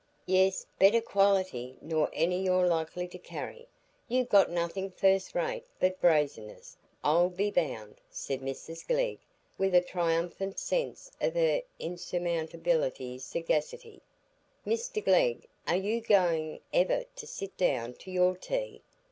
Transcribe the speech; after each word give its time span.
"Yes, 0.25 0.65
better 0.79 0.99
quality 0.99 1.77
nor 1.79 2.09
any 2.11 2.41
you're 2.41 2.65
like 2.65 2.91
to 2.93 3.19
carry; 3.19 3.67
you've 4.07 4.29
got 4.29 4.49
nothing 4.49 4.89
first 4.89 5.35
rate 5.35 5.67
but 5.79 6.01
brazenness, 6.01 6.75
I'll 7.03 7.29
be 7.29 7.51
bound," 7.51 8.01
said 8.09 8.41
Mrs 8.41 8.87
Glegg, 8.87 9.19
with 9.59 9.75
a 9.75 9.81
triumphant 9.81 10.57
sense 10.57 11.11
of 11.21 11.35
her 11.35 11.61
insurmountable 11.77 12.89
sagacity. 13.19 14.01
"Mr 14.65 15.05
Glegg, 15.05 15.45
are 15.67 15.75
you 15.77 16.01
going 16.01 16.61
ever 16.73 17.03
to 17.17 17.27
sit 17.27 17.55
down 17.55 17.93
to 17.97 18.09
your 18.09 18.35
tea? 18.35 18.81